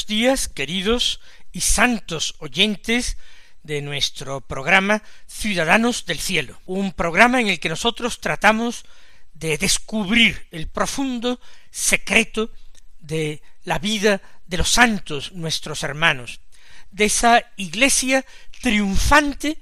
Buenos 0.00 0.06
días, 0.06 0.48
queridos 0.48 1.20
y 1.52 1.60
santos 1.60 2.34
oyentes 2.38 3.18
de 3.62 3.82
nuestro 3.82 4.40
programa 4.40 5.02
Ciudadanos 5.26 6.06
del 6.06 6.18
Cielo, 6.18 6.58
un 6.64 6.92
programa 6.92 7.38
en 7.38 7.48
el 7.48 7.60
que 7.60 7.68
nosotros 7.68 8.18
tratamos 8.18 8.84
de 9.34 9.58
descubrir 9.58 10.46
el 10.52 10.68
profundo 10.68 11.38
secreto 11.70 12.50
de 12.98 13.42
la 13.64 13.78
vida 13.78 14.22
de 14.46 14.56
los 14.56 14.70
santos, 14.70 15.32
nuestros 15.32 15.82
hermanos, 15.82 16.40
de 16.90 17.04
esa 17.04 17.44
iglesia 17.56 18.24
triunfante 18.62 19.58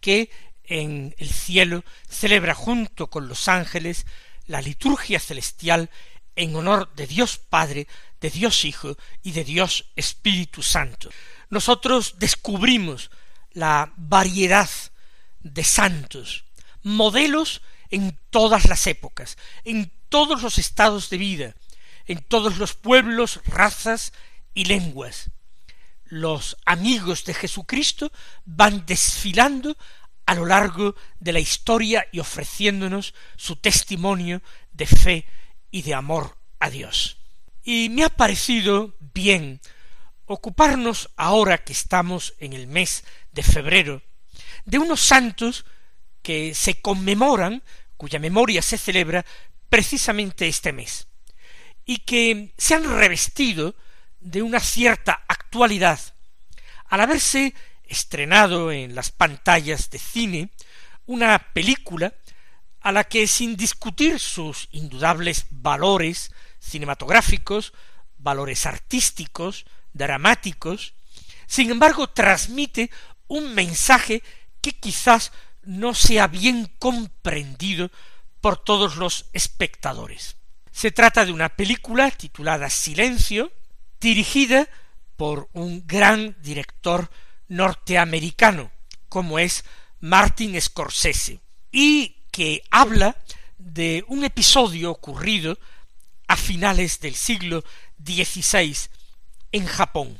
que 0.00 0.30
en 0.64 1.14
el 1.18 1.28
cielo 1.28 1.84
celebra 2.08 2.54
junto 2.54 3.08
con 3.08 3.28
los 3.28 3.46
ángeles 3.46 4.06
la 4.46 4.62
liturgia 4.62 5.20
celestial 5.20 5.90
en 6.36 6.54
honor 6.56 6.92
de 6.94 7.06
Dios 7.06 7.38
Padre, 7.38 7.86
de 8.20 8.30
Dios 8.30 8.64
Hijo 8.64 8.96
y 9.22 9.32
de 9.32 9.44
Dios 9.44 9.86
Espíritu 9.96 10.62
Santo. 10.62 11.10
Nosotros 11.50 12.14
descubrimos 12.18 13.10
la 13.52 13.92
variedad 13.96 14.70
de 15.40 15.64
santos, 15.64 16.44
modelos 16.82 17.62
en 17.90 18.18
todas 18.30 18.66
las 18.66 18.86
épocas, 18.86 19.36
en 19.64 19.92
todos 20.08 20.42
los 20.42 20.58
estados 20.58 21.10
de 21.10 21.18
vida, 21.18 21.54
en 22.06 22.18
todos 22.22 22.58
los 22.58 22.74
pueblos, 22.74 23.40
razas 23.44 24.12
y 24.54 24.64
lenguas. 24.64 25.30
Los 26.04 26.56
amigos 26.64 27.24
de 27.24 27.34
Jesucristo 27.34 28.12
van 28.44 28.84
desfilando 28.86 29.76
a 30.26 30.34
lo 30.34 30.46
largo 30.46 30.94
de 31.20 31.32
la 31.32 31.40
historia 31.40 32.06
y 32.12 32.20
ofreciéndonos 32.20 33.14
su 33.36 33.56
testimonio 33.56 34.42
de 34.72 34.86
fe 34.86 35.26
y 35.72 35.82
de 35.82 35.94
amor 35.94 36.36
a 36.60 36.70
Dios. 36.70 37.16
Y 37.64 37.88
me 37.88 38.04
ha 38.04 38.08
parecido 38.08 38.94
bien 39.00 39.60
ocuparnos 40.26 41.10
ahora 41.16 41.64
que 41.64 41.72
estamos 41.72 42.34
en 42.38 42.52
el 42.52 42.68
mes 42.68 43.04
de 43.32 43.42
febrero 43.42 44.02
de 44.64 44.78
unos 44.78 45.00
santos 45.00 45.64
que 46.22 46.54
se 46.54 46.80
conmemoran, 46.80 47.64
cuya 47.96 48.20
memoria 48.20 48.62
se 48.62 48.78
celebra 48.78 49.24
precisamente 49.68 50.46
este 50.46 50.72
mes, 50.72 51.08
y 51.84 51.98
que 51.98 52.54
se 52.56 52.74
han 52.74 52.84
revestido 52.84 53.74
de 54.20 54.42
una 54.42 54.60
cierta 54.60 55.24
actualidad 55.26 55.98
al 56.86 57.00
haberse 57.00 57.54
estrenado 57.84 58.70
en 58.70 58.94
las 58.94 59.10
pantallas 59.10 59.90
de 59.90 59.98
cine 59.98 60.50
una 61.06 61.38
película 61.52 62.14
a 62.82 62.92
la 62.92 63.04
que 63.04 63.26
sin 63.26 63.56
discutir 63.56 64.18
sus 64.18 64.68
indudables 64.72 65.46
valores 65.50 66.32
cinematográficos, 66.58 67.72
valores 68.18 68.66
artísticos, 68.66 69.64
dramáticos, 69.92 70.94
sin 71.46 71.70
embargo 71.70 72.08
transmite 72.08 72.90
un 73.28 73.54
mensaje 73.54 74.22
que 74.60 74.72
quizás 74.72 75.32
no 75.62 75.94
sea 75.94 76.26
bien 76.26 76.72
comprendido 76.78 77.90
por 78.40 78.62
todos 78.62 78.96
los 78.96 79.26
espectadores. 79.32 80.36
Se 80.72 80.90
trata 80.90 81.24
de 81.24 81.32
una 81.32 81.50
película 81.50 82.10
titulada 82.10 82.70
Silencio, 82.70 83.52
dirigida 84.00 84.68
por 85.16 85.48
un 85.52 85.86
gran 85.86 86.36
director 86.42 87.10
norteamericano, 87.48 88.72
como 89.08 89.38
es 89.38 89.64
Martin 90.00 90.60
Scorsese, 90.60 91.40
y 91.70 92.21
que 92.32 92.64
habla 92.70 93.16
de 93.58 94.04
un 94.08 94.24
episodio 94.24 94.90
ocurrido 94.90 95.58
a 96.26 96.36
finales 96.36 96.98
del 96.98 97.14
siglo 97.14 97.62
XVI 98.04 98.76
en 99.52 99.66
Japón. 99.66 100.18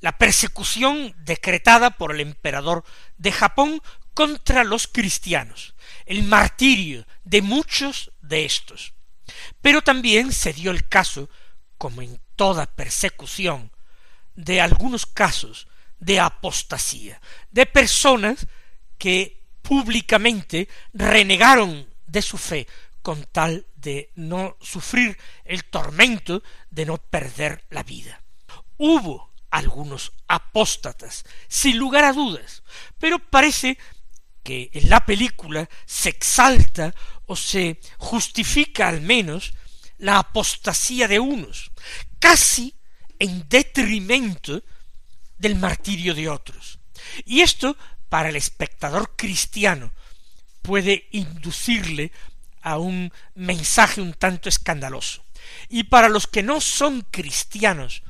La 0.00 0.16
persecución 0.16 1.14
decretada 1.18 1.90
por 1.90 2.14
el 2.14 2.20
emperador 2.20 2.84
de 3.18 3.32
Japón 3.32 3.82
contra 4.14 4.64
los 4.64 4.86
cristianos, 4.86 5.74
el 6.06 6.22
martirio 6.22 7.06
de 7.24 7.42
muchos 7.42 8.12
de 8.22 8.44
estos. 8.44 8.94
Pero 9.60 9.82
también 9.82 10.32
se 10.32 10.52
dio 10.52 10.70
el 10.70 10.88
caso, 10.88 11.28
como 11.76 12.02
en 12.02 12.20
toda 12.36 12.66
persecución, 12.66 13.72
de 14.34 14.60
algunos 14.60 15.06
casos 15.06 15.66
de 15.98 16.20
apostasía, 16.20 17.20
de 17.50 17.66
personas 17.66 18.46
que 18.96 19.39
públicamente 19.70 20.68
renegaron 20.92 21.88
de 22.04 22.22
su 22.22 22.38
fe 22.38 22.66
con 23.02 23.22
tal 23.30 23.68
de 23.76 24.10
no 24.16 24.56
sufrir 24.60 25.16
el 25.44 25.64
tormento 25.66 26.42
de 26.70 26.86
no 26.86 26.98
perder 26.98 27.64
la 27.70 27.84
vida. 27.84 28.20
Hubo 28.78 29.32
algunos 29.48 30.10
apóstatas, 30.26 31.24
sin 31.46 31.78
lugar 31.78 32.02
a 32.02 32.12
dudas, 32.12 32.64
pero 32.98 33.20
parece 33.20 33.78
que 34.42 34.70
en 34.72 34.90
la 34.90 35.06
película 35.06 35.70
se 35.86 36.08
exalta 36.08 36.92
o 37.26 37.36
se 37.36 37.78
justifica 37.96 38.88
al 38.88 39.00
menos 39.00 39.54
la 39.98 40.18
apostasía 40.18 41.06
de 41.06 41.20
unos, 41.20 41.70
casi 42.18 42.74
en 43.20 43.48
detrimento 43.48 44.64
del 45.38 45.54
martirio 45.54 46.12
de 46.12 46.28
otros. 46.28 46.80
Y 47.24 47.42
esto 47.42 47.76
para 48.10 48.28
el 48.28 48.36
espectador 48.36 49.16
cristiano 49.16 49.92
puede 50.60 51.08
inducirle 51.12 52.12
a 52.60 52.76
un 52.76 53.10
mensaje 53.34 54.02
un 54.02 54.12
tanto 54.12 54.50
escandaloso. 54.50 55.24
Y 55.70 55.84
para 55.84 56.10
los 56.10 56.26
que 56.26 56.42
no 56.42 56.60
son 56.60 57.06
cristianos 57.10 58.02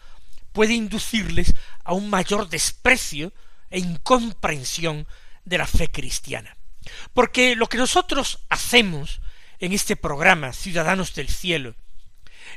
puede 0.52 0.74
inducirles 0.74 1.54
a 1.84 1.92
un 1.92 2.10
mayor 2.10 2.48
desprecio 2.48 3.32
e 3.70 3.78
incomprensión 3.78 5.06
de 5.44 5.58
la 5.58 5.66
fe 5.66 5.88
cristiana. 5.88 6.56
Porque 7.14 7.54
lo 7.54 7.68
que 7.68 7.78
nosotros 7.78 8.40
hacemos 8.48 9.20
en 9.60 9.72
este 9.72 9.94
programa 9.94 10.52
Ciudadanos 10.52 11.14
del 11.14 11.28
Cielo 11.28 11.76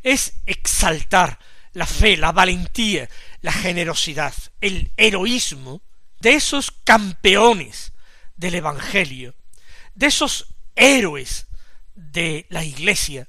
es 0.02 0.34
exaltar 0.46 1.38
la 1.74 1.86
fe, 1.86 2.18
la 2.18 2.32
valentía, 2.32 3.10
la 3.42 3.52
generosidad, 3.52 4.34
el 4.62 4.92
heroísmo 4.98 5.82
de 6.24 6.36
esos 6.36 6.72
campeones 6.72 7.92
del 8.38 8.56
Evangelio, 8.56 9.36
de 9.94 10.08
esos 10.08 10.48
héroes 10.74 11.48
de 11.96 12.46
la 12.50 12.64
Iglesia, 12.64 13.28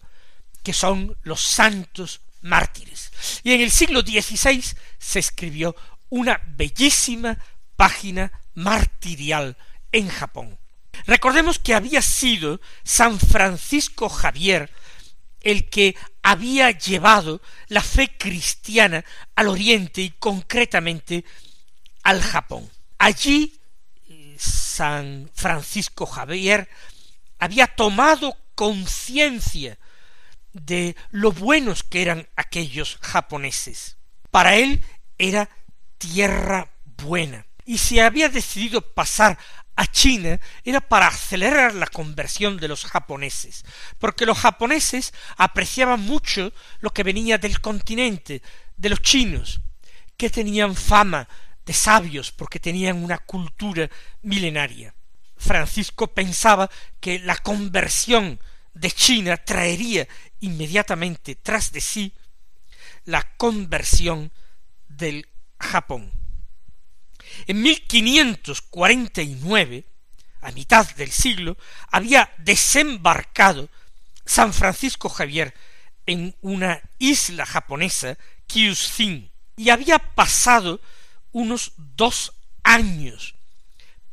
que 0.62 0.72
son 0.72 1.18
los 1.24 1.42
santos 1.42 2.20
mártires. 2.40 3.10
Y 3.42 3.52
en 3.52 3.62
el 3.62 3.72
siglo 3.72 4.02
XVI 4.02 4.62
se 4.96 5.18
escribió 5.18 5.74
una 6.08 6.40
bellísima 6.46 7.36
página 7.74 8.30
martirial 8.54 9.56
en 9.90 10.08
Japón. 10.08 10.56
Recordemos 11.04 11.58
que 11.58 11.74
había 11.74 12.00
sido 12.00 12.60
San 12.84 13.18
Francisco 13.18 14.08
Javier 14.08 14.70
el 15.40 15.68
que 15.68 15.96
había 16.22 16.70
llevado 16.70 17.42
la 17.66 17.82
fe 17.82 18.16
cristiana 18.16 19.04
al 19.34 19.48
oriente 19.48 20.00
y 20.00 20.10
concretamente 20.10 21.24
al 22.04 22.22
Japón. 22.22 22.70
Allí 23.04 23.60
San 24.38 25.30
Francisco 25.34 26.06
Javier 26.06 26.70
había 27.38 27.66
tomado 27.66 28.34
conciencia 28.54 29.78
de 30.54 30.96
lo 31.10 31.30
buenos 31.30 31.82
que 31.82 32.00
eran 32.00 32.26
aquellos 32.34 32.96
japoneses. 33.02 33.98
Para 34.30 34.54
él 34.54 34.82
era 35.18 35.50
tierra 35.98 36.70
buena 36.96 37.44
y 37.66 37.76
se 37.76 38.00
había 38.00 38.30
decidido 38.30 38.80
pasar 38.80 39.36
a 39.76 39.86
China 39.86 40.40
era 40.64 40.80
para 40.80 41.08
acelerar 41.08 41.74
la 41.74 41.88
conversión 41.88 42.56
de 42.56 42.68
los 42.68 42.86
japoneses, 42.86 43.66
porque 43.98 44.24
los 44.24 44.38
japoneses 44.38 45.12
apreciaban 45.36 46.00
mucho 46.00 46.54
lo 46.80 46.88
que 46.88 47.02
venía 47.02 47.36
del 47.36 47.60
continente, 47.60 48.40
de 48.78 48.88
los 48.88 49.02
chinos, 49.02 49.60
que 50.16 50.30
tenían 50.30 50.74
fama 50.74 51.28
de 51.64 51.72
sabios 51.72 52.32
porque 52.32 52.60
tenían 52.60 53.02
una 53.02 53.18
cultura 53.18 53.88
milenaria. 54.22 54.94
Francisco 55.36 56.08
pensaba 56.08 56.70
que 57.00 57.18
la 57.18 57.36
conversión 57.36 58.38
de 58.72 58.90
China 58.90 59.36
traería 59.36 60.08
inmediatamente 60.40 61.36
tras 61.36 61.72
de 61.72 61.80
sí 61.80 62.12
la 63.04 63.22
conversión 63.36 64.32
del 64.88 65.28
Japón. 65.58 66.10
En 67.46 67.62
1549, 67.62 69.86
a 70.40 70.50
mitad 70.52 70.88
del 70.94 71.10
siglo, 71.10 71.58
había 71.90 72.32
desembarcado 72.38 73.68
San 74.24 74.52
Francisco 74.52 75.08
Javier 75.08 75.52
en 76.06 76.36
una 76.42 76.80
isla 76.98 77.46
japonesa, 77.46 78.18
Kyushin, 78.46 79.32
y 79.56 79.70
había 79.70 79.98
pasado 79.98 80.80
unos 81.34 81.72
dos 81.76 82.32
años 82.62 83.34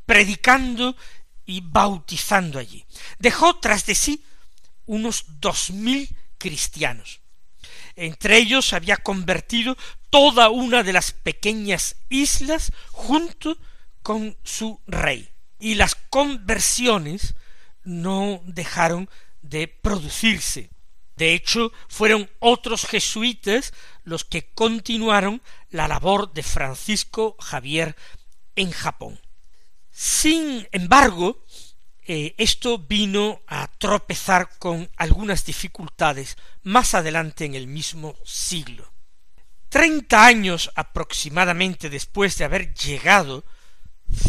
predicando 0.05 0.97
y 1.45 1.61
bautizando 1.61 2.59
allí. 2.59 2.85
Dejó 3.19 3.57
tras 3.59 3.85
de 3.85 3.95
sí 3.95 4.25
unos 4.85 5.25
dos 5.39 5.69
mil 5.69 6.13
cristianos. 6.37 7.21
Entre 7.95 8.37
ellos 8.37 8.73
había 8.73 8.97
convertido 8.97 9.77
toda 10.09 10.49
una 10.49 10.83
de 10.83 10.93
las 10.93 11.11
pequeñas 11.13 11.95
islas 12.09 12.73
junto 12.91 13.57
con 14.01 14.35
su 14.43 14.81
rey. 14.87 15.29
Y 15.59 15.75
las 15.75 15.95
conversiones 15.95 17.35
no 17.83 18.41
dejaron 18.45 19.09
de 19.41 19.67
producirse. 19.67 20.71
De 21.15 21.33
hecho, 21.33 21.71
fueron 21.87 22.29
otros 22.39 22.85
jesuitas 22.85 23.73
los 24.03 24.25
que 24.25 24.51
continuaron 24.53 25.41
la 25.69 25.87
labor 25.87 26.33
de 26.33 26.43
Francisco 26.43 27.35
Javier 27.39 27.95
en 28.55 28.71
Japón. 28.71 29.19
Sin 29.91 30.67
embargo, 30.71 31.43
eh, 32.07 32.33
esto 32.37 32.79
vino 32.79 33.41
a 33.47 33.67
tropezar 33.77 34.57
con 34.57 34.89
algunas 34.97 35.45
dificultades 35.45 36.37
más 36.63 36.95
adelante 36.95 37.45
en 37.45 37.55
el 37.55 37.67
mismo 37.67 38.15
siglo. 38.25 38.91
Treinta 39.69 40.25
años 40.25 40.71
aproximadamente 40.75 41.89
después 41.89 42.37
de 42.37 42.45
haber 42.45 42.73
llegado 42.73 43.45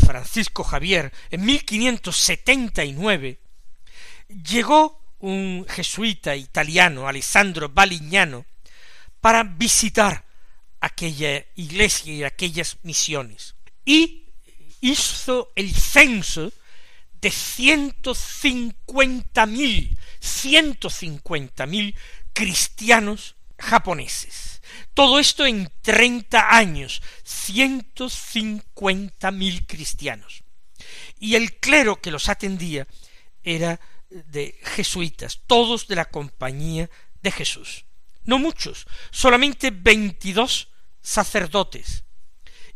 Francisco 0.04 0.62
Javier 0.62 1.12
en 1.30 1.44
1579, 1.44 3.40
llegó 4.28 5.01
un 5.22 5.64
jesuita 5.68 6.36
italiano, 6.36 7.08
Alessandro 7.08 7.68
Balignano, 7.68 8.44
para 9.20 9.42
visitar 9.44 10.24
aquella 10.80 11.44
iglesia 11.54 12.12
y 12.12 12.24
aquellas 12.24 12.76
misiones. 12.82 13.54
Y 13.84 14.24
hizo 14.80 15.52
el 15.54 15.72
censo 15.74 16.52
de 17.20 17.30
ciento 17.30 18.14
cincuenta 18.16 19.46
mil, 19.46 19.96
ciento 20.20 20.90
cincuenta 20.90 21.66
mil 21.66 21.94
cristianos 22.32 23.36
japoneses. 23.58 24.60
Todo 24.92 25.20
esto 25.20 25.46
en 25.46 25.70
treinta 25.82 26.56
años, 26.56 27.00
ciento 27.22 28.08
cincuenta 28.10 29.30
mil 29.30 29.64
cristianos. 29.66 30.42
Y 31.20 31.36
el 31.36 31.60
clero 31.60 32.00
que 32.00 32.10
los 32.10 32.28
atendía 32.28 32.88
era 33.44 33.78
de 34.26 34.58
jesuitas, 34.62 35.40
todos 35.46 35.88
de 35.88 35.96
la 35.96 36.06
compañía 36.06 36.90
de 37.22 37.30
Jesús. 37.30 37.84
No 38.24 38.38
muchos, 38.38 38.86
solamente 39.10 39.70
veintidós 39.70 40.68
sacerdotes 41.00 42.04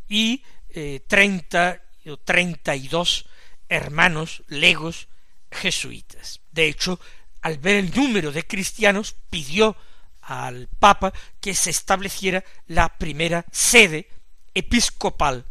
y 0.09 0.43
eh, 0.71 1.05
treinta 1.07 1.83
o 2.07 2.17
treinta 2.17 2.75
y 2.75 2.89
dos 2.89 3.27
hermanos 3.69 4.43
legos 4.49 5.09
jesuitas. 5.51 6.41
De 6.51 6.67
hecho, 6.67 7.01
al 7.43 7.59
ver 7.59 7.77
el 7.77 7.95
número 7.95 8.33
de 8.33 8.47
cristianos, 8.47 9.15
pidió 9.31 9.77
al 10.23 10.69
Papa 10.79 11.13
que 11.41 11.55
se 11.55 11.71
estableciera 11.71 12.45
la 12.67 12.99
primera 12.99 13.45
sede 13.53 14.09
episcopal 14.55 15.47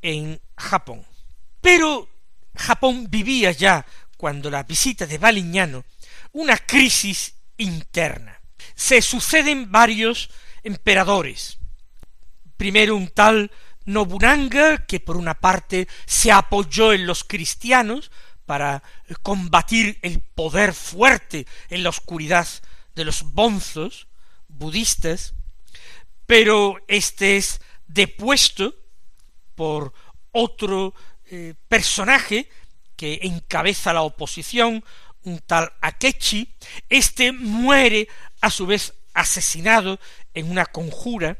en 0.00 0.40
Japón. 0.56 1.04
Pero 1.60 2.08
Japón 2.54 3.06
vivía 3.10 3.52
ya 3.52 3.84
cuando 4.18 4.50
la 4.50 4.64
visita 4.64 5.06
de 5.06 5.16
Baliñano, 5.16 5.84
una 6.32 6.58
crisis 6.58 7.34
interna. 7.56 8.38
Se 8.74 9.00
suceden 9.00 9.70
varios 9.70 10.28
emperadores. 10.64 11.58
Primero 12.56 12.96
un 12.96 13.08
tal 13.08 13.50
Nobunaga, 13.86 14.84
que 14.86 15.00
por 15.00 15.16
una 15.16 15.34
parte 15.34 15.88
se 16.04 16.32
apoyó 16.32 16.92
en 16.92 17.06
los 17.06 17.24
cristianos 17.24 18.10
para 18.44 18.82
combatir 19.22 19.98
el 20.02 20.20
poder 20.20 20.74
fuerte 20.74 21.46
en 21.70 21.84
la 21.84 21.90
oscuridad 21.90 22.48
de 22.96 23.04
los 23.04 23.22
bonzos 23.22 24.08
budistas, 24.48 25.34
pero 26.26 26.76
este 26.88 27.36
es 27.36 27.60
depuesto 27.86 28.74
por 29.54 29.94
otro 30.32 30.92
eh, 31.26 31.54
personaje 31.68 32.48
que 32.98 33.20
encabeza 33.22 33.92
la 33.92 34.02
oposición, 34.02 34.84
un 35.22 35.38
tal 35.38 35.72
Akechi, 35.80 36.52
este 36.88 37.30
muere 37.30 38.08
a 38.40 38.50
su 38.50 38.66
vez 38.66 38.92
asesinado 39.14 40.00
en 40.34 40.50
una 40.50 40.66
conjura, 40.66 41.38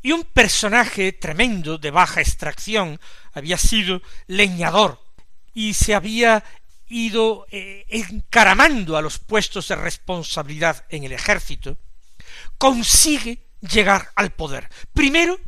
y 0.00 0.12
un 0.12 0.24
personaje 0.24 1.12
tremendo 1.12 1.76
de 1.76 1.90
baja 1.90 2.20
extracción 2.20 2.98
había 3.34 3.58
sido 3.58 4.00
leñador 4.28 5.02
y 5.52 5.74
se 5.74 5.94
había 5.94 6.42
ido 6.88 7.46
eh, 7.50 7.84
encaramando 7.88 8.96
a 8.96 9.02
los 9.02 9.18
puestos 9.18 9.68
de 9.68 9.76
responsabilidad 9.76 10.86
en 10.88 11.04
el 11.04 11.12
ejército, 11.12 11.76
consigue 12.56 13.46
llegar 13.60 14.10
al 14.14 14.30
poder. 14.30 14.70
Primero, 14.94 15.38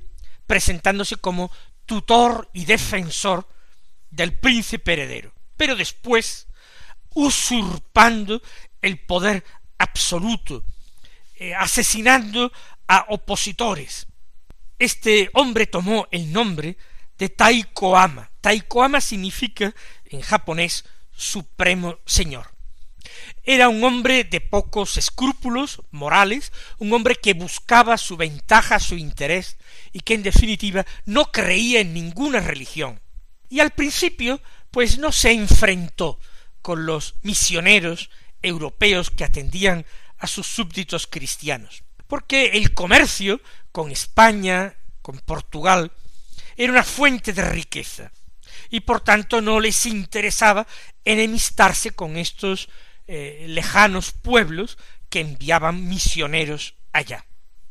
presentándose 0.46 1.16
como 1.16 1.50
tutor 1.86 2.50
y 2.52 2.66
defensor 2.66 3.46
del 4.10 4.32
príncipe 4.34 4.92
heredero, 4.92 5.32
pero 5.56 5.76
después 5.76 6.46
usurpando 7.14 8.42
el 8.82 8.98
poder 8.98 9.44
absoluto, 9.78 10.64
eh, 11.36 11.54
asesinando 11.54 12.52
a 12.86 13.06
opositores. 13.08 14.06
Este 14.78 15.30
hombre 15.34 15.66
tomó 15.66 16.06
el 16.10 16.32
nombre 16.32 16.76
de 17.18 17.28
Taikoama. 17.28 18.30
Taikoama 18.40 19.00
significa 19.00 19.74
en 20.06 20.20
japonés 20.20 20.84
supremo 21.12 21.98
señor. 22.06 22.52
Era 23.42 23.68
un 23.68 23.82
hombre 23.82 24.24
de 24.24 24.40
pocos 24.40 24.96
escrúpulos 24.96 25.82
morales, 25.90 26.52
un 26.78 26.92
hombre 26.92 27.16
que 27.16 27.34
buscaba 27.34 27.96
su 27.98 28.16
ventaja, 28.16 28.78
su 28.78 28.96
interés, 28.96 29.56
y 29.92 30.00
que 30.00 30.14
en 30.14 30.22
definitiva 30.22 30.86
no 31.06 31.32
creía 31.32 31.80
en 31.80 31.94
ninguna 31.94 32.40
religión, 32.40 33.00
y 33.48 33.60
al 33.60 33.70
principio 33.70 34.40
pues 34.70 34.98
no 34.98 35.12
se 35.12 35.32
enfrentó 35.32 36.20
con 36.62 36.86
los 36.86 37.14
misioneros 37.22 38.10
europeos 38.42 39.10
que 39.10 39.24
atendían 39.24 39.86
a 40.18 40.26
sus 40.26 40.46
súbditos 40.46 41.06
cristianos, 41.06 41.82
porque 42.06 42.46
el 42.54 42.74
comercio 42.74 43.40
con 43.72 43.90
España, 43.90 44.76
con 45.02 45.18
Portugal, 45.20 45.92
era 46.56 46.72
una 46.72 46.84
fuente 46.84 47.32
de 47.32 47.42
riqueza, 47.42 48.12
y 48.70 48.80
por 48.80 49.00
tanto 49.00 49.40
no 49.40 49.60
les 49.60 49.86
interesaba 49.86 50.66
enemistarse 51.04 51.92
con 51.92 52.16
estos 52.16 52.68
eh, 53.06 53.46
lejanos 53.48 54.12
pueblos 54.12 54.76
que 55.08 55.20
enviaban 55.20 55.88
misioneros 55.88 56.74
allá. 56.92 57.24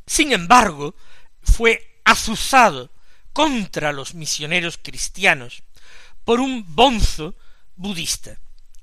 Sin 0.07 0.31
embargo, 0.31 0.95
fue 1.43 2.01
azuzado 2.05 2.91
contra 3.33 3.91
los 3.91 4.15
misioneros 4.15 4.79
cristianos 4.81 5.63
por 6.27 6.39
un 6.41 6.75
bonzo 6.75 7.33
budista. 7.77 8.37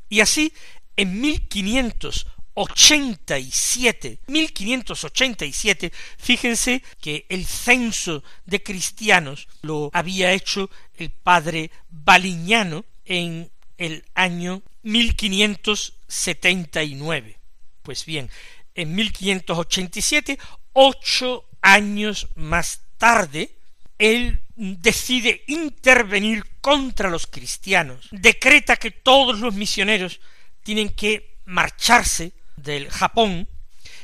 Y 0.08 0.20
así, 0.20 0.54
en 0.96 1.20
1587, 1.20 4.20
1587, 4.26 5.92
fíjense 6.16 6.82
que 7.02 7.26
el 7.28 7.44
censo 7.44 8.24
de 8.46 8.62
cristianos 8.62 9.46
lo 9.60 9.90
había 9.92 10.32
hecho 10.32 10.70
el 10.96 11.10
padre 11.10 11.70
Baliñano 11.90 12.86
en 13.04 13.50
el 13.76 14.06
año 14.14 14.62
1579. 14.82 17.36
Pues 17.82 18.06
bien, 18.06 18.30
en 18.74 18.94
1587, 18.94 20.38
ocho 20.72 21.44
años 21.60 22.28
más 22.36 22.80
tarde, 22.96 23.54
el 23.98 24.42
decide 24.56 25.44
intervenir 25.46 26.44
contra 26.60 27.10
los 27.10 27.26
cristianos, 27.26 28.08
decreta 28.10 28.76
que 28.76 28.90
todos 28.90 29.40
los 29.40 29.54
misioneros 29.54 30.20
tienen 30.62 30.88
que 30.90 31.38
marcharse 31.44 32.32
del 32.56 32.90
Japón 32.90 33.48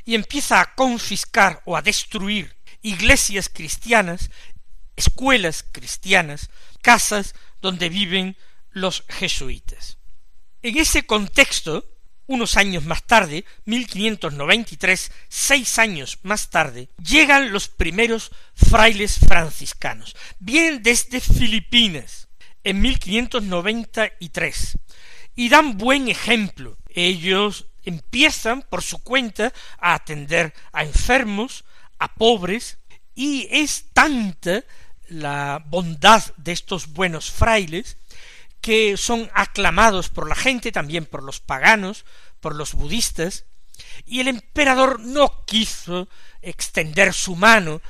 y 0.05 0.15
empieza 0.15 0.61
a 0.61 0.75
confiscar 0.75 1.63
o 1.65 1.77
a 1.77 1.83
destruir 1.83 2.57
iglesias 2.83 3.49
cristianas, 3.49 4.31
escuelas 4.97 5.65
cristianas, 5.71 6.51
casas 6.83 7.35
donde 7.61 7.89
viven 7.89 8.37
los 8.71 9.05
jesuitas. 9.09 9.99
En 10.63 10.77
ese 10.77 11.07
contexto, 11.07 11.85
unos 12.31 12.57
años 12.57 12.85
más 12.85 13.03
tarde, 13.03 13.45
1593, 13.65 15.11
seis 15.29 15.81
años 15.81 16.21
más 16.23 16.49
tarde, 16.49 16.89
llegan 17.03 17.51
los 17.53 17.69
primeros 17.69 18.31
frailes 18.55 19.19
franciscanos. 19.19 20.15
Vienen 20.39 20.81
desde 20.81 21.21
Filipinas 21.21 22.29
en 22.63 22.81
1593 22.83 24.79
y 25.35 25.49
dan 25.49 25.77
buen 25.77 26.09
ejemplo. 26.09 26.79
Ellos 26.89 27.67
empiezan 27.83 28.63
por 28.63 28.85
su 28.85 29.03
cuenta 29.03 29.53
a 29.81 29.95
atender 29.95 30.55
a 30.73 30.85
enfermos, 30.85 31.65
a 31.99 32.15
pobres, 32.15 32.79
y 33.17 33.49
es 33.51 33.87
tanta 33.93 34.63
la 35.09 35.65
bondad 35.67 36.23
de 36.37 36.53
estos 36.53 36.93
buenos 36.93 37.29
frailes 37.33 37.97
que 38.61 38.97
son 38.97 39.31
aclamados 39.35 40.09
por 40.09 40.29
la 40.29 40.35
gente, 40.35 40.73
también 40.73 41.07
por 41.07 41.23
los 41.23 41.40
paganos, 41.40 42.05
por 42.40 42.55
los 42.55 42.75
budistas, 42.75 43.45
y 44.05 44.21
el 44.21 44.29
emperador 44.29 45.00
no 45.00 45.45
quiso 45.47 46.09
extender 46.43 47.12
su 47.12 47.37
mano 47.37 47.81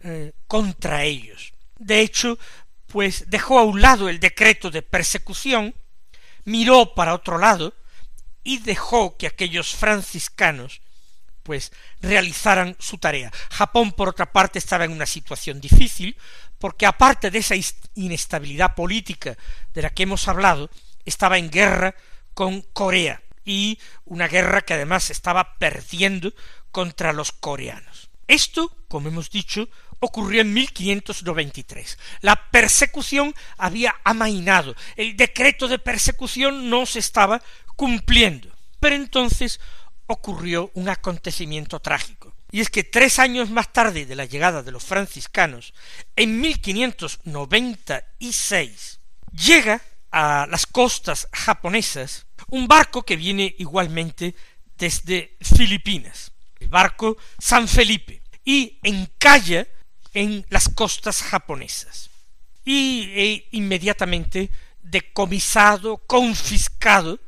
eh, 0.00 0.32
contra 0.46 1.04
ellos. 1.04 1.52
De 1.78 2.00
hecho, 2.00 2.38
pues 2.86 3.28
dejó 3.28 3.58
a 3.58 3.64
un 3.64 3.80
lado 3.80 4.08
el 4.08 4.20
decreto 4.20 4.70
de 4.70 4.82
persecución, 4.82 5.74
miró 6.44 6.94
para 6.94 7.14
otro 7.14 7.38
lado 7.38 7.74
y 8.42 8.58
dejó 8.58 9.16
que 9.16 9.26
aquellos 9.26 9.74
franciscanos 9.74 10.80
pues 11.48 11.72
realizaran 12.02 12.76
su 12.78 12.98
tarea. 12.98 13.32
Japón, 13.50 13.92
por 13.92 14.10
otra 14.10 14.30
parte, 14.30 14.58
estaba 14.58 14.84
en 14.84 14.92
una 14.92 15.06
situación 15.06 15.62
difícil, 15.62 16.14
porque 16.58 16.84
aparte 16.84 17.30
de 17.30 17.38
esa 17.38 17.54
inestabilidad 17.94 18.74
política 18.74 19.34
de 19.72 19.80
la 19.80 19.88
que 19.88 20.02
hemos 20.02 20.28
hablado, 20.28 20.68
estaba 21.06 21.38
en 21.38 21.50
guerra 21.50 21.94
con 22.34 22.60
Corea, 22.60 23.22
y 23.46 23.78
una 24.04 24.28
guerra 24.28 24.60
que 24.60 24.74
además 24.74 25.08
estaba 25.08 25.56
perdiendo 25.56 26.34
contra 26.70 27.14
los 27.14 27.32
coreanos. 27.32 28.10
Esto, 28.26 28.76
como 28.88 29.08
hemos 29.08 29.30
dicho, 29.30 29.70
ocurrió 30.00 30.42
en 30.42 30.52
1593. 30.52 31.98
La 32.20 32.50
persecución 32.50 33.34
había 33.56 33.94
amainado, 34.04 34.76
el 34.96 35.16
decreto 35.16 35.66
de 35.66 35.78
persecución 35.78 36.68
no 36.68 36.84
se 36.84 36.98
estaba 36.98 37.42
cumpliendo. 37.74 38.54
Pero 38.80 38.96
entonces 38.96 39.60
ocurrió 40.08 40.72
un 40.74 40.88
acontecimiento 40.88 41.78
trágico. 41.80 42.34
Y 42.50 42.60
es 42.60 42.70
que 42.70 42.82
tres 42.82 43.18
años 43.18 43.50
más 43.50 43.70
tarde 43.72 44.06
de 44.06 44.16
la 44.16 44.24
llegada 44.24 44.62
de 44.62 44.72
los 44.72 44.84
franciscanos, 44.84 45.74
en 46.16 46.40
1596, 46.40 49.00
llega 49.32 49.82
a 50.10 50.46
las 50.50 50.64
costas 50.66 51.28
japonesas 51.32 52.26
un 52.48 52.66
barco 52.66 53.02
que 53.02 53.16
viene 53.16 53.54
igualmente 53.58 54.34
desde 54.78 55.36
Filipinas, 55.40 56.32
el 56.58 56.68
barco 56.68 57.18
San 57.38 57.68
Felipe, 57.68 58.22
y 58.44 58.78
encalla 58.82 59.66
en 60.14 60.46
las 60.48 60.70
costas 60.70 61.22
japonesas. 61.22 62.08
Y 62.64 63.10
e 63.14 63.48
inmediatamente 63.52 64.50
decomisado, 64.82 65.98
confiscado 65.98 67.20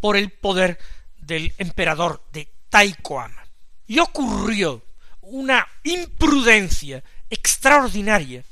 por 0.00 0.16
el 0.16 0.30
poder 0.30 0.78
del 1.22 1.54
emperador 1.56 2.22
de 2.32 2.48
Taikoama. 2.68 3.46
Y 3.86 3.98
ocurrió 3.98 4.84
una 5.22 5.66
imprudencia 5.84 7.02
extraordinaria 7.30 8.44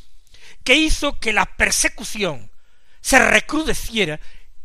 que 0.65 0.75
hizo 0.75 1.19
que 1.19 1.33
la 1.33 1.45
persecución 1.45 2.50
se 3.00 3.19
recrudeciera 3.19 4.21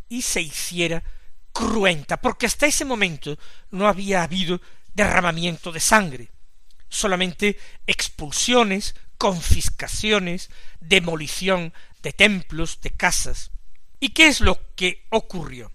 y 0.08 0.22
se 0.22 0.42
hiciera 0.42 1.04
cruenta, 1.52 2.18
porque 2.18 2.46
hasta 2.46 2.68
ese 2.68 2.86
momento 2.86 3.38
no 3.72 3.88
había 3.88 4.24
habido 4.24 4.62
derramamiento 4.94 5.72
de 5.72 5.80
sangre, 5.80 6.30
solamente 6.90 7.58
expulsiones, 7.88 8.96
confiscaciones, 9.18 10.50
demolición 10.80 11.74
de 12.04 12.14
templos, 12.14 12.82
de 12.82 12.92
casas. 12.92 13.52
¿Y 14.00 14.10
qué 14.10 14.28
es 14.28 14.42
lo 14.42 14.60
que 14.76 15.06
ocurrió? 15.10 15.72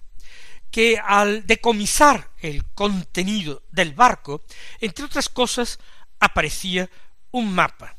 Que 0.70 0.98
al 0.98 1.46
decomisar 1.46 2.30
el 2.38 2.64
contenido 2.72 3.62
del 3.70 3.92
barco, 3.92 4.44
entre 4.80 5.04
otras 5.04 5.28
cosas, 5.28 5.78
aparecía 6.20 6.88
un 7.32 7.52
mapa. 7.52 7.96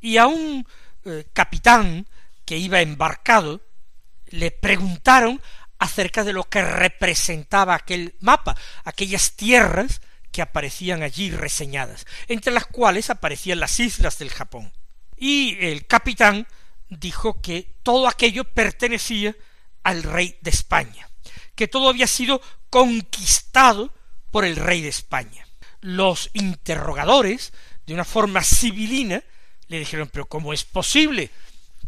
Y 0.00 0.16
a 0.16 0.26
un 0.26 0.66
eh, 1.04 1.26
capitán 1.32 2.06
que 2.44 2.56
iba 2.56 2.80
embarcado 2.80 3.60
le 4.26 4.50
preguntaron 4.50 5.40
acerca 5.78 6.24
de 6.24 6.32
lo 6.32 6.44
que 6.44 6.62
representaba 6.62 7.74
aquel 7.74 8.16
mapa, 8.20 8.56
aquellas 8.84 9.36
tierras 9.36 10.00
que 10.32 10.42
aparecían 10.42 11.02
allí 11.02 11.30
reseñadas, 11.30 12.04
entre 12.26 12.52
las 12.52 12.66
cuales 12.66 13.10
aparecían 13.10 13.60
las 13.60 13.78
islas 13.80 14.18
del 14.18 14.30
Japón. 14.30 14.72
Y 15.16 15.56
el 15.64 15.86
capitán 15.86 16.46
dijo 16.88 17.40
que 17.40 17.76
todo 17.82 18.08
aquello 18.08 18.44
pertenecía 18.44 19.36
al 19.82 20.02
rey 20.02 20.36
de 20.42 20.50
España 20.50 21.07
que 21.58 21.66
todo 21.66 21.88
había 21.88 22.06
sido 22.06 22.40
conquistado 22.70 23.92
por 24.30 24.44
el 24.44 24.54
rey 24.54 24.80
de 24.80 24.90
España. 24.90 25.44
Los 25.80 26.30
interrogadores, 26.32 27.52
de 27.84 27.94
una 27.94 28.04
forma 28.04 28.44
civilina, 28.44 29.24
le 29.66 29.80
dijeron, 29.80 30.08
pero 30.12 30.26
¿cómo 30.26 30.52
es 30.52 30.62
posible? 30.62 31.30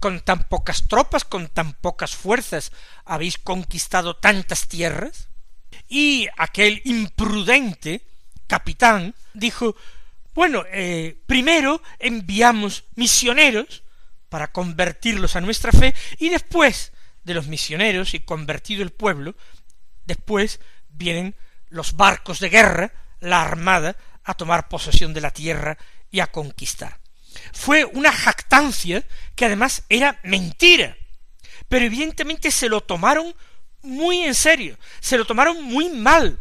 Con 0.01 0.23
tan 0.23 0.49
pocas 0.49 0.89
tropas, 0.89 1.25
con 1.25 1.47
tan 1.47 1.75
pocas 1.75 2.17
fuerzas, 2.17 2.73
habéis 3.05 3.39
conquistado 3.39 4.17
tantas 4.17 4.67
tierras. 4.67 5.29
Y 5.89 6.27
aquel 6.37 6.83
imprudente 6.85 8.05
capitán 8.49 9.15
dijo, 9.35 9.77
bueno, 10.35 10.65
eh, 10.73 11.17
primero 11.27 11.81
enviamos 12.01 12.87
misioneros 12.97 13.85
para 14.29 14.51
convertirlos 14.51 15.37
a 15.37 15.41
nuestra 15.41 15.71
fe 15.71 15.95
y 16.19 16.29
después 16.29 16.91
de 17.23 17.35
los 17.35 17.47
misioneros 17.47 18.15
y 18.15 18.21
convertido 18.21 18.83
el 18.83 18.91
pueblo, 18.91 19.37
Después 20.11 20.59
vienen 20.89 21.37
los 21.69 21.97
barcos 21.97 22.41
de 22.41 22.49
guerra, 22.49 22.93
la 23.21 23.43
armada, 23.43 23.97
a 24.25 24.35
tomar 24.35 24.69
posesión 24.69 25.15
de 25.15 25.21
la 25.21 25.31
tierra 25.31 25.79
y 26.11 26.19
a 26.19 26.27
conquistar. 26.27 26.99
Fue 27.53 27.85
una 27.85 28.11
jactancia 28.11 29.05
que 29.37 29.45
además 29.45 29.85
era 29.89 30.19
mentira, 30.25 30.97
pero 31.69 31.85
evidentemente 31.85 32.51
se 32.51 32.69
lo 32.69 32.81
tomaron 32.81 33.33
muy 33.83 34.23
en 34.23 34.35
serio, 34.35 34.77
se 34.99 35.17
lo 35.17 35.25
tomaron 35.25 35.63
muy 35.63 35.89
mal. 35.91 36.41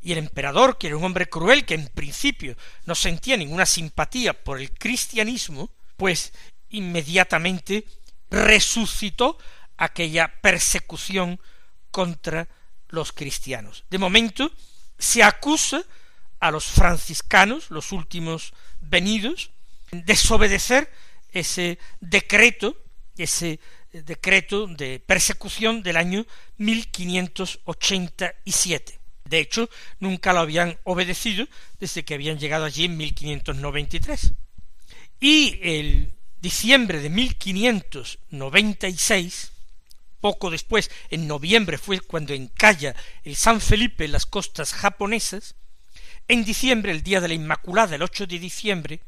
Y 0.00 0.12
el 0.12 0.18
emperador, 0.18 0.78
que 0.78 0.86
era 0.86 0.96
un 0.96 1.02
hombre 1.02 1.26
cruel, 1.26 1.64
que 1.64 1.74
en 1.74 1.88
principio 1.88 2.56
no 2.86 2.94
sentía 2.94 3.36
ninguna 3.36 3.66
simpatía 3.66 4.34
por 4.44 4.60
el 4.60 4.70
cristianismo, 4.70 5.68
pues 5.96 6.32
inmediatamente 6.68 7.86
resucitó 8.30 9.36
aquella 9.78 10.32
persecución 10.40 11.40
contra 11.90 12.46
los 12.94 13.12
cristianos. 13.12 13.84
De 13.90 13.98
momento 13.98 14.50
se 14.98 15.22
acusa 15.22 15.84
a 16.40 16.50
los 16.50 16.64
franciscanos, 16.64 17.70
los 17.70 17.92
últimos 17.92 18.54
venidos, 18.80 19.50
desobedecer 19.90 20.90
ese 21.32 21.78
decreto, 22.00 22.76
ese 23.16 23.60
decreto 23.92 24.66
de 24.66 25.00
persecución 25.00 25.82
del 25.82 25.96
año 25.96 26.26
1587. 26.58 29.00
De 29.24 29.38
hecho, 29.38 29.70
nunca 30.00 30.32
lo 30.32 30.40
habían 30.40 30.76
obedecido 30.84 31.46
desde 31.80 32.04
que 32.04 32.14
habían 32.14 32.38
llegado 32.38 32.64
allí 32.64 32.84
en 32.84 32.96
1593. 32.96 34.32
Y 35.20 35.60
el 35.62 36.14
diciembre 36.40 37.00
de 37.00 37.08
1596, 37.08 39.52
poco 40.24 40.48
después, 40.48 40.90
en 41.10 41.28
noviembre 41.28 41.76
fue 41.76 42.00
cuando 42.00 42.32
encalla 42.32 42.96
el 43.24 43.36
San 43.36 43.60
Felipe 43.60 44.06
en 44.06 44.12
las 44.12 44.24
costas 44.24 44.72
japonesas, 44.72 45.54
en 46.28 46.46
diciembre, 46.46 46.92
el 46.92 47.02
día 47.02 47.20
de 47.20 47.28
la 47.28 47.34
Inmaculada, 47.34 47.94
el 47.94 48.02
8 48.02 48.26
de 48.26 48.38
diciembre, 48.38 49.00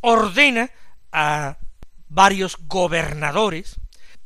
ordena 0.00 0.70
a 1.10 1.58
varios 2.08 2.56
gobernadores 2.68 3.80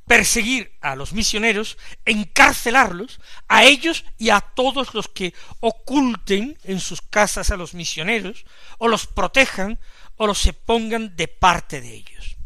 perseguir 0.06 0.76
a 0.82 0.96
los 0.96 1.14
misioneros, 1.14 1.78
encarcelarlos, 2.04 3.20
a 3.48 3.64
ellos 3.64 4.04
y 4.18 4.28
a 4.28 4.42
todos 4.42 4.92
los 4.92 5.08
que 5.08 5.32
oculten 5.60 6.58
en 6.64 6.78
sus 6.78 7.00
casas 7.00 7.52
a 7.52 7.56
los 7.56 7.72
misioneros, 7.72 8.44
o 8.76 8.88
los 8.88 9.06
protejan, 9.06 9.78
o 10.16 10.26
los 10.26 10.40
se 10.40 10.52
pongan 10.52 11.16
de 11.16 11.26
parte 11.26 11.80
de 11.80 11.94
ellos. 11.94 12.36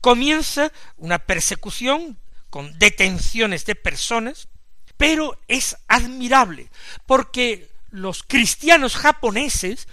Comienza 0.00 0.72
una 0.96 1.18
persecución 1.18 2.23
con 2.54 2.78
detenciones 2.78 3.66
de 3.66 3.74
personas, 3.74 4.46
pero 4.96 5.40
es 5.48 5.76
admirable 5.88 6.70
porque 7.04 7.68
los 7.90 8.22
cristianos 8.22 8.94
japoneses 8.94 9.88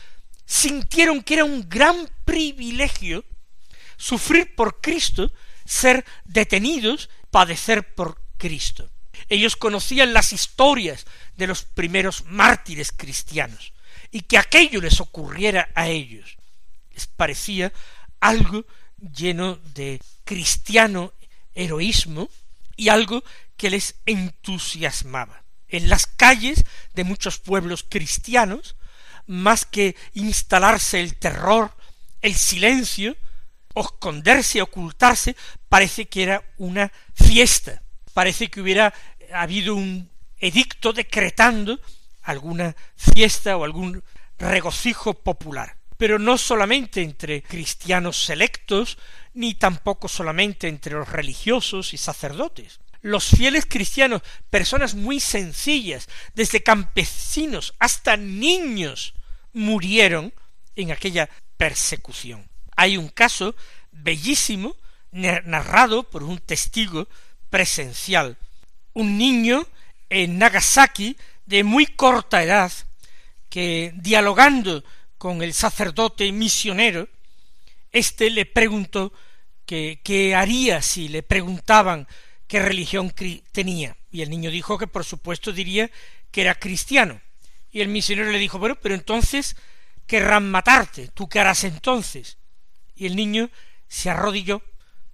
sintieron 0.46 1.24
que 1.24 1.34
era 1.34 1.44
un 1.44 1.68
gran 1.68 2.08
privilegio 2.24 3.26
sufrir 3.98 4.54
por 4.54 4.80
Cristo, 4.80 5.34
ser 5.66 6.06
detenidos, 6.24 7.10
padecer 7.32 7.96
por 7.96 8.22
Cristo. 8.38 8.92
Ellos 9.28 9.56
conocían 9.56 10.14
las 10.14 10.32
historias 10.32 11.08
de 11.38 11.48
los 11.48 11.64
primeros 11.64 12.26
mártires 12.26 12.92
cristianos, 12.92 13.74
y 14.12 14.22
que 14.22 14.38
aquello 14.38 14.82
les 14.82 15.02
ocurriera 15.02 15.72
a 15.74 15.88
ellos 15.88 16.38
les 16.94 17.08
parecía 17.08 17.74
algo 18.20 18.68
lleno 19.00 19.56
de 19.74 20.00
cristiano 20.26 21.12
heroísmo 21.56 22.30
y 22.82 22.90
algo 22.90 23.24
que 23.58 23.70
les 23.70 23.94
entusiasmaba. 24.08 25.44
En 25.68 25.88
las 25.88 26.08
calles 26.08 26.64
de 26.96 27.04
muchos 27.04 27.38
pueblos 27.38 27.86
cristianos, 27.88 28.76
más 29.28 29.66
que 29.66 29.96
instalarse 30.16 31.00
el 31.00 31.16
terror, 31.16 31.78
el 32.22 32.34
silencio, 32.34 33.16
esconderse, 33.76 34.64
ocultarse, 34.64 35.36
parece 35.70 36.08
que 36.08 36.24
era 36.24 36.44
una 36.58 36.92
fiesta, 37.14 37.84
parece 38.16 38.50
que 38.50 38.62
hubiera 38.62 38.96
habido 39.32 39.76
un 39.76 40.10
edicto 40.40 40.92
decretando 40.92 41.80
alguna 42.24 42.76
fiesta 42.96 43.58
o 43.58 43.64
algún 43.64 44.04
regocijo 44.40 45.14
popular. 45.14 45.78
Pero 46.02 46.18
no 46.18 46.40
solamente 46.40 47.04
entre 47.04 47.44
cristianos 47.44 48.26
selectos, 48.26 48.98
ni 49.36 49.54
tampoco 49.54 50.08
solamente 50.08 50.68
entre 50.68 50.96
los 50.96 51.08
religiosos 51.08 51.94
y 51.94 51.98
sacerdotes. 51.98 52.80
Los 53.04 53.26
fieles 53.26 53.68
cristianos, 53.68 54.24
personas 54.50 54.96
muy 54.96 55.20
sencillas, 55.20 56.10
desde 56.34 56.64
campesinos 56.64 57.76
hasta 57.78 58.18
niños, 58.18 59.14
murieron 59.54 60.34
en 60.76 60.92
aquella 60.92 61.30
persecución. 61.56 62.50
Hay 62.76 62.98
un 62.98 63.10
caso 63.10 63.54
bellísimo 63.92 64.76
narrado 65.12 66.02
por 66.02 66.24
un 66.24 66.40
testigo 66.40 67.08
presencial. 67.52 68.38
Un 68.94 69.20
niño 69.20 69.68
en 70.10 70.40
Nagasaki 70.40 71.16
de 71.46 71.64
muy 71.64 71.86
corta 71.86 72.42
edad 72.42 72.72
que 73.52 73.94
dialogando 73.98 74.84
con 75.22 75.44
el 75.44 75.54
sacerdote 75.54 76.32
misionero, 76.32 77.08
éste 77.92 78.32
le 78.32 78.48
preguntó 78.48 79.14
que 79.68 80.02
qué 80.04 80.34
haría 80.34 80.82
si 80.82 81.10
le 81.10 81.22
preguntaban 81.22 82.08
qué 82.48 82.60
religión 82.60 83.14
tenía. 83.52 83.96
Y 84.10 84.24
el 84.24 84.32
niño 84.32 84.50
dijo 84.50 84.80
que 84.80 84.88
por 84.88 85.06
supuesto 85.06 85.52
diría 85.52 85.92
que 86.32 86.42
era 86.42 86.56
cristiano. 86.56 87.22
Y 87.72 87.82
el 87.82 87.90
misionero 87.90 88.32
le 88.32 88.40
dijo, 88.40 88.58
bueno, 88.58 88.80
pero 88.82 88.96
entonces 88.96 89.56
querrán 90.08 90.50
matarte, 90.50 91.10
¿tú 91.10 91.30
qué 91.30 91.40
harás 91.40 91.66
entonces? 91.66 92.40
Y 92.96 93.06
el 93.06 93.16
niño 93.16 93.52
se 93.88 94.10
arrodilló 94.10 94.64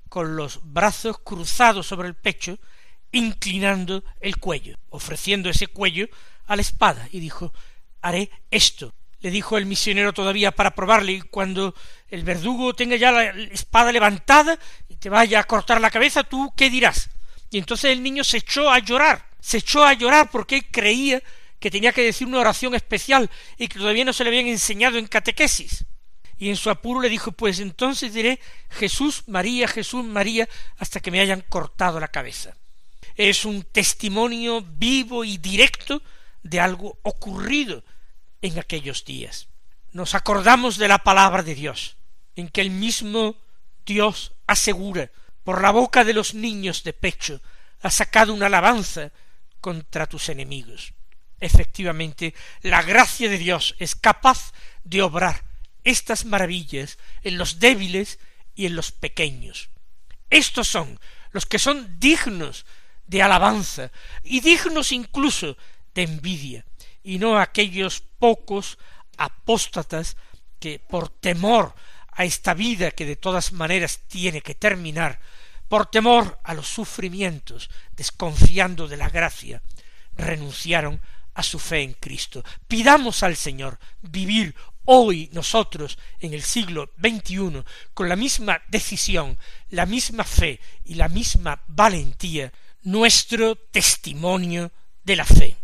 con 0.08 0.38
los 0.38 0.62
brazos 0.64 1.18
cruzados 1.20 1.86
sobre 1.86 2.08
el 2.08 2.16
pecho, 2.16 2.60
inclinando 3.12 4.06
el 4.22 4.38
cuello, 4.38 4.80
ofreciendo 4.88 5.50
ese 5.50 5.68
cuello 5.68 6.08
a 6.46 6.56
la 6.56 6.62
espada, 6.62 7.10
y 7.12 7.20
dijo 7.20 7.54
haré 8.02 8.32
esto. 8.52 8.94
Le 9.22 9.32
dijo 9.32 9.58
el 9.58 9.66
misionero 9.66 10.14
todavía 10.14 10.52
para 10.52 10.76
probarle, 10.76 11.14
y 11.14 11.22
cuando 11.22 11.74
el 12.10 12.24
verdugo 12.24 12.74
tenga 12.74 12.96
ya 12.96 13.12
la 13.12 13.26
espada 13.26 13.92
levantada 13.92 14.60
y 14.88 14.96
te 14.96 15.10
vaya 15.10 15.40
a 15.40 15.44
cortar 15.44 15.82
la 15.82 15.92
cabeza, 15.92 16.24
¿tú 16.24 16.54
qué 16.56 16.70
dirás? 16.70 17.10
Y 17.50 17.58
entonces 17.58 17.92
el 17.92 18.04
niño 18.04 18.24
se 18.24 18.38
echó 18.38 18.70
a 18.70 18.80
llorar, 18.80 19.26
se 19.40 19.58
echó 19.58 19.84
a 19.84 19.94
llorar 19.94 20.30
porque 20.30 20.70
creía 20.70 21.22
que 21.60 21.72
tenía 21.72 21.92
que 21.92 22.04
decir 22.04 22.28
una 22.28 22.40
oración 22.40 22.76
especial 22.76 23.30
y 23.58 23.68
que 23.68 23.80
todavía 23.80 24.06
no 24.06 24.14
se 24.14 24.24
le 24.24 24.30
habían 24.30 24.48
enseñado 24.48 24.98
en 24.98 25.08
catequesis. 25.08 25.86
Y 26.38 26.50
en 26.50 26.56
su 26.56 26.70
apuro 26.70 27.02
le 27.02 27.10
dijo, 27.10 27.32
pues 27.32 27.60
entonces 27.60 28.14
diré 28.14 28.40
Jesús, 28.70 29.24
María, 29.28 29.68
Jesús, 29.68 30.04
María, 30.04 30.48
hasta 30.78 31.00
que 31.00 31.10
me 31.10 31.20
hayan 31.20 31.44
cortado 31.50 32.00
la 32.00 32.10
cabeza. 32.10 32.56
Es 33.16 33.46
un 33.46 33.64
testimonio 33.64 34.62
vivo 34.62 35.24
y 35.24 35.38
directo 35.40 36.04
de 36.44 36.60
algo 36.60 37.00
ocurrido 37.02 37.84
en 38.48 38.60
aquellos 38.60 39.06
días. 39.06 39.50
Nos 39.92 40.16
acordamos 40.16 40.78
de 40.78 40.88
la 40.88 41.00
palabra 41.00 41.44
de 41.44 41.56
Dios, 41.56 41.98
en 42.36 42.50
que 42.50 42.62
el 42.62 42.72
mismo 42.72 43.36
Dios 43.86 44.34
asegura, 44.48 45.12
por 45.44 45.62
la 45.62 45.72
boca 45.72 46.04
de 46.04 46.14
los 46.14 46.34
niños 46.34 46.84
de 46.84 46.94
pecho, 46.94 47.42
ha 47.82 47.90
sacado 47.90 48.34
una 48.34 48.48
alabanza 48.48 49.12
contra 49.62 50.08
tus 50.08 50.30
enemigos. 50.30 50.94
Efectivamente, 51.40 52.34
la 52.62 52.82
gracia 52.82 53.30
de 53.30 53.38
Dios 53.38 53.76
es 53.80 53.96
capaz 53.96 54.54
de 54.84 55.02
obrar 55.02 55.44
estas 55.84 56.26
maravillas 56.26 56.98
en 57.24 57.38
los 57.38 57.60
débiles 57.60 58.20
y 58.56 58.66
en 58.66 58.76
los 58.76 58.92
pequeños. 58.92 59.70
Estos 60.30 60.68
son 60.68 61.00
los 61.32 61.46
que 61.46 61.60
son 61.60 62.00
dignos 62.00 62.66
de 63.06 63.22
alabanza 63.22 63.92
y 64.24 64.42
dignos 64.42 64.92
incluso 64.92 65.58
de 65.94 66.04
envidia, 66.04 66.66
y 67.08 67.20
no 67.20 67.40
aquellos 67.40 68.02
pocos 68.20 68.78
apóstatas 69.16 70.18
que 70.60 70.78
por 70.78 71.08
temor 71.08 71.74
a 72.12 72.26
esta 72.26 72.54
vida 72.54 72.92
que 72.92 73.06
de 73.06 73.16
todas 73.16 73.54
maneras 73.54 74.02
tiene 74.10 74.42
que 74.42 74.56
terminar, 74.56 75.18
por 75.70 75.86
temor 75.86 76.38
a 76.44 76.54
los 76.54 76.68
sufrimientos, 76.68 77.70
desconfiando 77.96 78.90
de 78.90 78.98
la 78.98 79.10
gracia, 79.10 79.64
renunciaron 80.18 81.00
a 81.34 81.44
su 81.44 81.60
fe 81.60 81.82
en 81.82 81.94
Cristo. 81.94 82.44
Pidamos 82.68 83.24
al 83.24 83.38
Señor 83.38 83.80
vivir 84.02 84.54
hoy 84.84 85.30
nosotros 85.32 85.98
en 86.20 86.34
el 86.34 86.42
siglo 86.42 86.92
XXI 87.00 87.64
con 87.94 88.10
la 88.10 88.18
misma 88.18 88.62
decisión, 88.68 89.40
la 89.70 89.86
misma 89.86 90.26
fe 90.26 90.60
y 90.84 90.96
la 90.96 91.08
misma 91.08 91.64
valentía, 91.68 92.52
nuestro 92.82 93.56
testimonio 93.56 94.74
de 95.06 95.16
la 95.16 95.24
fe. 95.24 95.56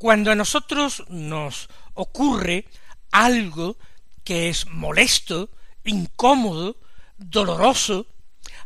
Cuando 0.00 0.32
a 0.32 0.34
nosotros 0.34 1.04
nos 1.08 1.68
ocurre 1.92 2.64
algo 3.12 3.76
que 4.24 4.48
es 4.48 4.66
molesto, 4.66 5.50
incómodo, 5.84 6.78
doloroso, 7.18 8.06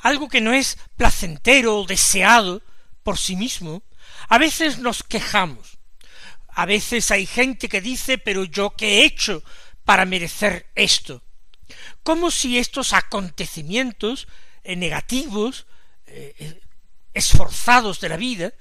algo 0.03 0.29
que 0.29 0.41
no 0.41 0.53
es 0.53 0.79
placentero 0.97 1.81
o 1.81 1.87
deseado 1.87 2.63
por 3.03 3.19
sí 3.19 3.35
mismo, 3.35 3.83
a 4.29 4.39
veces 4.39 4.79
nos 4.79 5.03
quejamos. 5.03 5.79
A 6.51 6.67
veces 6.67 7.11
hay 7.11 7.27
gente 7.27 7.69
que 7.69 7.81
dice, 7.81 8.17
pero 8.17 8.45
yo 8.45 8.77
qué 8.77 9.01
he 9.01 9.05
hecho 9.05 9.43
para 9.85 10.05
merecer 10.05 10.71
esto. 10.77 11.21
Como 12.05 12.31
si 12.31 12.59
estos 12.59 12.93
acontecimientos 12.93 14.29
eh, 14.63 14.77
negativos, 14.77 15.67
eh, 16.07 16.33
eh, 16.39 16.61
esforzados 17.13 17.99
de 17.99 18.09
la 18.09 18.19
vida, 18.19 18.55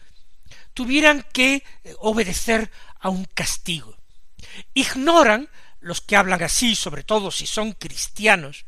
tuvieran 0.73 1.25
que 1.33 1.63
eh, 1.83 1.95
obedecer 1.99 2.71
a 2.99 3.09
un 3.09 3.25
castigo. 3.25 3.97
Ignoran 4.73 5.49
los 5.79 6.01
que 6.01 6.15
hablan 6.15 6.41
así, 6.43 6.75
sobre 6.75 7.03
todo 7.03 7.31
si 7.31 7.47
son 7.47 7.73
cristianos, 7.73 8.65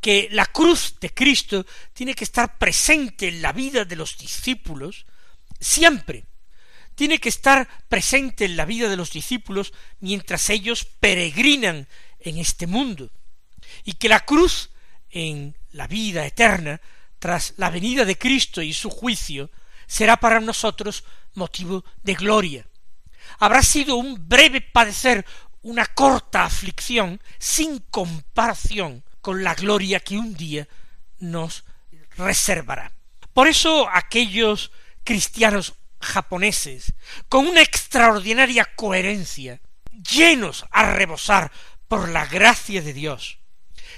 que 0.00 0.28
la 0.32 0.46
cruz 0.46 0.96
de 1.00 1.10
Cristo 1.10 1.64
tiene 1.92 2.14
que 2.14 2.24
estar 2.24 2.58
presente 2.58 3.28
en 3.28 3.40
la 3.40 3.52
vida 3.52 3.84
de 3.84 3.96
los 3.96 4.18
discípulos 4.18 5.06
siempre. 5.60 6.24
Tiene 6.94 7.18
que 7.18 7.28
estar 7.28 7.68
presente 7.88 8.44
en 8.44 8.56
la 8.56 8.64
vida 8.64 8.88
de 8.88 8.96
los 8.96 9.12
discípulos 9.12 9.72
mientras 10.00 10.50
ellos 10.50 10.84
peregrinan 10.84 11.88
en 12.18 12.38
este 12.38 12.66
mundo. 12.66 13.10
Y 13.84 13.94
que 13.94 14.08
la 14.08 14.20
cruz 14.20 14.70
en 15.10 15.56
la 15.70 15.86
vida 15.86 16.26
eterna, 16.26 16.80
tras 17.18 17.54
la 17.56 17.70
venida 17.70 18.04
de 18.04 18.18
Cristo 18.18 18.60
y 18.60 18.72
su 18.72 18.90
juicio, 18.90 19.50
será 19.86 20.16
para 20.16 20.40
nosotros 20.40 21.04
motivo 21.34 21.84
de 22.02 22.14
gloria. 22.14 22.66
Habrá 23.38 23.62
sido 23.62 23.96
un 23.96 24.28
breve 24.28 24.60
padecer, 24.60 25.24
una 25.62 25.86
corta 25.86 26.44
aflicción, 26.44 27.20
sin 27.38 27.78
comparación 27.78 29.04
con 29.20 29.44
la 29.44 29.54
gloria 29.54 30.00
que 30.00 30.18
un 30.18 30.34
día 30.34 30.68
nos 31.18 31.64
reservará. 32.16 32.92
Por 33.32 33.48
eso 33.48 33.88
aquellos 33.92 34.72
cristianos 35.04 35.74
japoneses, 36.00 36.92
con 37.28 37.46
una 37.46 37.62
extraordinaria 37.62 38.64
coherencia, 38.76 39.60
llenos 40.10 40.66
a 40.70 40.92
rebosar 40.92 41.52
por 41.88 42.08
la 42.08 42.26
gracia 42.26 42.82
de 42.82 42.92
Dios, 42.92 43.38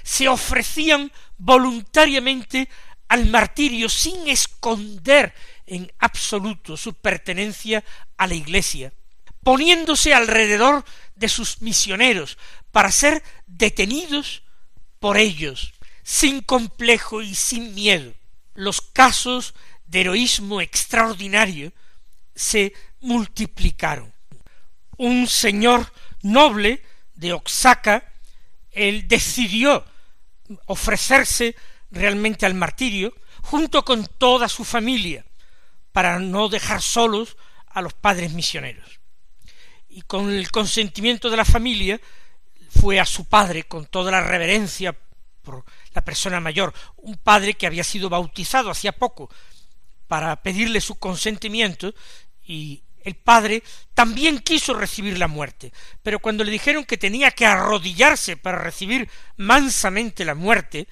se 0.03 0.27
ofrecían 0.27 1.11
voluntariamente 1.37 2.69
al 3.07 3.27
martirio 3.27 3.89
sin 3.89 4.27
esconder 4.27 5.33
en 5.67 5.91
absoluto 5.99 6.77
su 6.77 6.93
pertenencia 6.93 7.83
a 8.17 8.27
la 8.27 8.35
Iglesia, 8.35 8.93
poniéndose 9.43 10.13
alrededor 10.13 10.85
de 11.15 11.29
sus 11.29 11.61
misioneros 11.61 12.37
para 12.71 12.91
ser 12.91 13.23
detenidos 13.47 14.43
por 14.99 15.17
ellos, 15.17 15.73
sin 16.03 16.41
complejo 16.41 17.21
y 17.21 17.35
sin 17.35 17.73
miedo. 17.73 18.13
Los 18.53 18.81
casos 18.81 19.53
de 19.85 20.01
heroísmo 20.01 20.61
extraordinario 20.61 21.73
se 22.35 22.73
multiplicaron. 23.01 24.13
Un 24.97 25.27
señor 25.27 25.91
noble 26.21 26.81
de 27.15 27.33
Oaxaca, 27.33 28.11
él 28.71 29.07
decidió 29.07 29.85
ofrecerse 30.65 31.55
realmente 31.91 32.45
al 32.45 32.53
martirio 32.53 33.13
junto 33.41 33.85
con 33.85 34.05
toda 34.05 34.49
su 34.49 34.63
familia 34.63 35.25
para 35.95 36.19
no 36.19 36.49
dejar 36.49 36.81
solos 36.81 37.37
a 37.67 37.81
los 37.81 37.93
padres 37.93 38.33
misioneros. 38.33 38.99
Y 39.87 40.01
con 40.01 40.29
el 40.29 40.51
consentimiento 40.51 41.29
de 41.29 41.37
la 41.37 41.45
familia 41.45 42.01
fue 42.69 42.99
a 42.99 43.05
su 43.05 43.23
padre 43.29 43.63
con 43.63 43.85
toda 43.85 44.11
la 44.11 44.19
reverencia 44.19 44.93
por 45.41 45.63
la 45.93 46.03
persona 46.03 46.41
mayor, 46.41 46.73
un 46.97 47.15
padre 47.15 47.53
que 47.53 47.65
había 47.65 47.85
sido 47.85 48.09
bautizado 48.09 48.69
hacía 48.69 48.91
poco, 48.91 49.29
para 50.09 50.35
pedirle 50.43 50.81
su 50.81 50.95
consentimiento 50.95 51.95
y 52.43 52.83
el 53.01 53.15
padre 53.15 53.63
también 53.93 54.39
quiso 54.39 54.73
recibir 54.73 55.17
la 55.17 55.29
muerte, 55.29 55.71
pero 56.03 56.19
cuando 56.19 56.43
le 56.43 56.51
dijeron 56.51 56.83
que 56.83 56.97
tenía 56.97 57.31
que 57.31 57.45
arrodillarse 57.45 58.35
para 58.35 58.57
recibir 58.57 59.09
mansamente 59.37 60.25
la 60.25 60.35
muerte, 60.35 60.89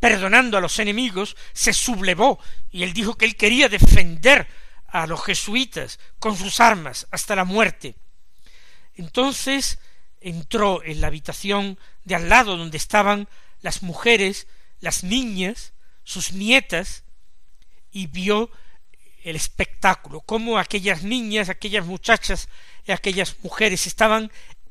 perdonando 0.00 0.58
a 0.58 0.60
los 0.60 0.78
enemigos, 0.78 1.36
se 1.52 1.72
sublevó 1.72 2.38
y 2.70 2.82
él 2.82 2.92
dijo 2.92 3.16
que 3.16 3.24
él 3.24 3.36
quería 3.36 3.68
defender 3.68 4.46
a 4.86 5.06
los 5.06 5.24
jesuitas 5.24 5.98
con 6.18 6.36
sus 6.36 6.60
armas 6.60 7.06
hasta 7.10 7.36
la 7.36 7.44
muerte. 7.44 7.96
Entonces 8.94 9.78
entró 10.20 10.82
en 10.82 11.00
la 11.00 11.08
habitación 11.08 11.78
de 12.04 12.14
al 12.14 12.28
lado 12.28 12.56
donde 12.56 12.76
estaban 12.76 13.28
las 13.60 13.82
mujeres, 13.82 14.46
las 14.80 15.04
niñas, 15.04 15.72
sus 16.04 16.32
nietas, 16.32 17.04
y 17.90 18.06
vio 18.06 18.50
el 19.24 19.36
espectáculo, 19.36 20.20
cómo 20.20 20.58
aquellas 20.58 21.02
niñas, 21.02 21.48
aquellas 21.48 21.84
muchachas 21.84 22.48
y 22.84 22.92
aquellas 22.92 23.36
mujeres 23.42 23.86
estaban 23.86 24.30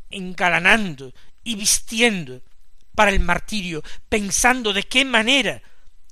engalanando 0.09 1.13
y 1.43 1.55
vistiendo 1.55 2.41
para 2.95 3.11
el 3.11 3.19
martirio, 3.19 3.83
pensando 4.09 4.73
de 4.73 4.83
qué 4.83 5.05
manera 5.05 5.61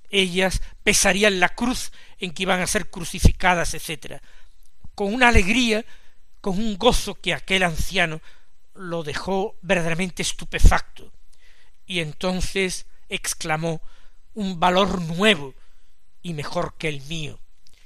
ellas 0.10 0.62
pesarían 0.84 1.40
la 1.40 1.50
cruz 1.50 1.92
en 2.20 2.32
que 2.32 2.44
iban 2.44 2.62
a 2.62 2.68
ser 2.68 2.90
crucificadas, 2.90 3.74
etc. 3.74 4.22
Con 4.94 5.14
una 5.14 5.30
alegría, 5.30 5.86
con 6.42 6.60
un 6.60 6.78
gozo 6.78 7.16
que 7.16 7.34
aquel 7.34 7.64
anciano 7.64 8.22
lo 8.76 9.04
dejó 9.04 9.58
verdaderamente 9.62 10.22
estupefacto. 10.22 11.12
Y 11.86 12.00
entonces 12.00 12.86
exclamó 13.10 13.82
un 14.34 14.60
valor 14.60 15.02
nuevo 15.02 15.56
y 16.22 16.34
mejor 16.34 16.76
que 16.78 16.90
el 16.90 17.02
mío. 17.02 17.40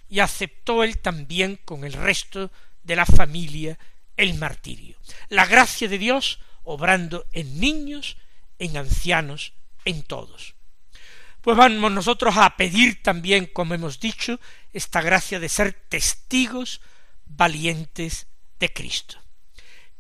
Y 0.10 0.20
aceptó 0.20 0.84
él 0.84 1.00
también 1.00 1.60
con 1.66 1.84
el 1.84 1.94
resto 1.94 2.52
de 2.84 2.96
la 2.96 3.06
familia 3.06 3.78
el 4.16 4.34
martirio. 4.36 4.98
La 5.30 5.46
gracia 5.46 5.88
de 5.88 5.98
Dios 5.98 6.40
obrando 6.64 7.26
en 7.32 7.60
niños, 7.60 8.18
en 8.60 8.78
ancianos, 8.78 9.54
en 9.86 10.04
todos. 10.04 10.56
Pues 11.42 11.56
vamos 11.56 11.92
nosotros 11.92 12.36
a 12.38 12.58
pedir 12.58 13.02
también, 13.02 13.46
como 13.46 13.74
hemos 13.74 14.00
dicho, 14.00 14.40
esta 14.74 15.02
gracia 15.02 15.40
de 15.40 15.50
ser 15.50 15.74
testigos 15.74 16.82
valientes 17.26 18.28
de 18.60 18.74
Cristo. 18.74 19.18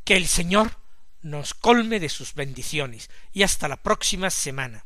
Que 0.04 0.17
el 0.17 0.28
Señor 0.28 0.78
nos 1.22 1.54
colme 1.54 2.00
de 2.00 2.10
sus 2.10 2.34
bendiciones 2.34 3.10
y 3.34 3.43
hasta 3.43 3.67
la 3.67 3.78
próxima 3.78 4.30
semana. 4.30 4.86